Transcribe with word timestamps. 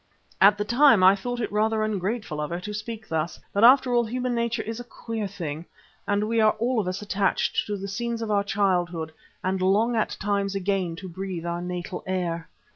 At 0.41 0.57
the 0.57 0.65
time 0.65 1.03
I 1.03 1.15
thought 1.15 1.39
it 1.39 1.51
rather 1.51 1.83
ungrateful 1.83 2.41
of 2.41 2.49
her 2.49 2.59
to 2.61 2.73
speak 2.73 3.07
thus, 3.07 3.39
but 3.53 3.63
after 3.63 3.93
all 3.93 4.03
human 4.05 4.33
nature 4.33 4.63
is 4.63 4.79
a 4.79 4.83
queer 4.83 5.27
thing 5.27 5.63
and 6.07 6.23
we 6.27 6.41
are 6.41 6.53
all 6.53 6.79
of 6.79 6.87
us 6.87 7.03
attached 7.03 7.67
to 7.67 7.77
the 7.77 7.87
scenes 7.87 8.23
of 8.23 8.31
our 8.31 8.43
childhood 8.43 9.11
and 9.43 9.61
long 9.61 9.95
at 9.95 10.17
times 10.19 10.55
again 10.55 10.95
to 10.95 11.07
breathe 11.07 11.45
our 11.45 11.61
natal 11.61 12.03
air. 12.07 12.49